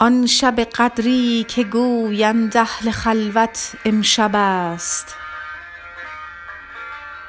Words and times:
آن 0.00 0.26
شب 0.26 0.60
قدری 0.60 1.44
که 1.48 1.64
گویند 1.64 2.56
اهل 2.56 2.90
خلوت 2.90 3.72
امشب 3.84 4.30
است. 4.34 5.16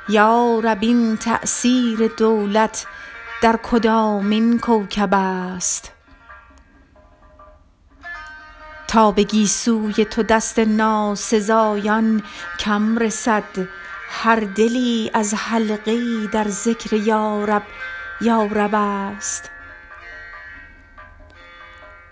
یا 0.10 0.60
رب 0.64 0.78
این 0.82 1.18
تأثیر 1.18 2.08
دولت 2.18 2.86
در 3.42 3.60
کدامین 3.64 4.60
کوکب 4.60 5.10
است؟ 5.14 5.92
تا 8.88 9.12
به 9.12 9.24
گیسوی 9.24 10.06
تو 10.06 10.24
دست 10.24 10.60
ناسزایان 10.60 12.24
کم 12.60 12.98
رسد 12.98 13.68
هر 14.10 14.40
دلی 14.40 15.12
از 15.14 15.34
حلقه 15.34 15.92
ای 15.92 16.30
در 16.32 16.48
ذکر 16.48 16.94
یا 16.94 17.46
رب 17.46 17.64
یا 18.22 18.44
رب 18.44 18.76
است. 18.76 19.52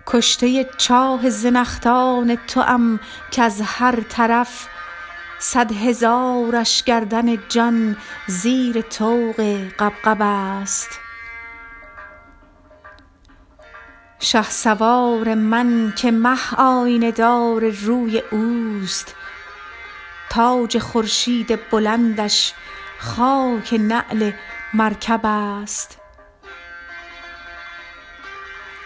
کشته 0.07 0.63
چاه 0.77 1.29
زنخدان 1.29 2.35
توام 2.35 2.99
کز 3.31 3.61
هر 3.65 4.01
طرف 4.09 4.67
صد 5.39 5.71
هزارش 5.71 6.83
گردن 6.83 7.37
جان 7.49 7.97
زیر 8.27 8.81
طوق 8.81 9.41
غبغب 9.79 10.17
است. 10.21 10.89
شهسوار 14.19 15.33
من 15.33 15.93
که 15.97 16.11
مه 16.11 16.55
آینه 16.57 17.11
دار 17.11 17.69
روی 17.69 18.23
اوست. 18.31 19.15
تاج 20.29 20.77
خورشید 20.77 21.69
بلندش 21.71 22.53
خاک 22.99 23.73
نعل 23.73 24.31
مرکب 24.73 25.21
است. 25.23 26.06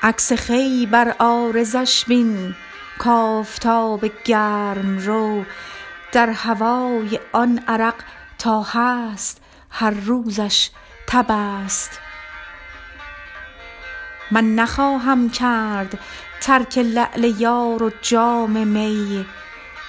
عکس 0.04 0.34
خوی 0.34 0.88
بر 0.92 1.10
عارضش 1.20 2.06
بین 2.06 2.56
کآفتاب 2.98 4.06
گرم 4.26 4.98
رو 4.98 5.44
در 6.12 6.30
هوای 6.30 7.20
آن 7.32 7.64
عرق 7.68 7.94
تا 8.40 8.62
هست 8.62 9.42
هر 9.70 9.90
روزش 9.92 10.70
تب 11.08 11.26
است. 11.30 12.00
من 14.32 14.56
نخواهم 14.56 15.30
کرد 15.30 16.00
ترک 16.42 16.78
لعل 16.78 17.24
یار 17.24 17.84
و 17.84 17.92
جام 18.02 18.68
می 18.68 19.26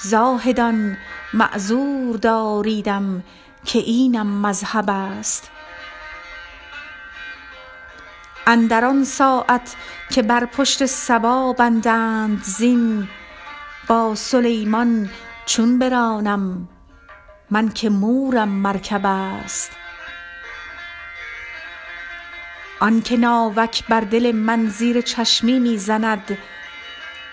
زاهدان 0.01 0.97
معذور 1.35 2.17
داریدم 2.17 3.23
که 3.65 3.79
اینم 3.79 4.47
مذهب 4.47 4.91
است. 4.91 5.51
اندر 8.47 8.85
آن 8.85 9.05
ساعت 9.05 9.77
که 10.11 10.23
بر 10.23 10.45
پشت 10.45 10.87
صبا 10.87 11.53
بندند 11.53 12.43
زین 12.43 13.09
با 13.89 14.15
سلیمان 14.15 15.11
چون 15.47 15.79
برانم 15.79 16.69
من 17.51 17.69
که 17.69 17.91
مورم 17.91 18.49
مرکب 18.49 19.01
است. 19.05 19.71
آنک 22.81 23.13
ناوک 23.13 23.87
بر 23.89 24.01
دل 24.01 24.33
من 24.33 24.67
زیر 24.67 25.01
چشمی 25.01 25.59
می 25.59 25.79
زند 25.79 26.39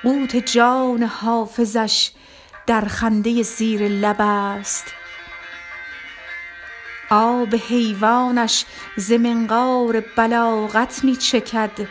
قوت 0.04 0.36
جان 0.36 1.04
حافظش 1.04 2.12
در 2.68 2.82
خنده 2.82 3.44
زیر 3.44 3.88
لب 3.88 4.16
است. 4.20 4.86
آب 7.12 7.56
حیوانش 7.56 8.66
ز 8.98 9.12
منقار 9.12 10.04
بلاغت 10.18 11.04
می 11.04 11.16
چکد. 11.16 11.88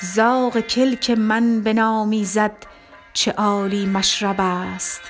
زاغ 0.00 0.60
کلک 0.60 1.10
من 1.10 1.60
بنامیزد 1.60 2.56
چه 3.12 3.32
عالی 3.32 3.86
مشرب 3.86 4.36
است. 4.38 5.02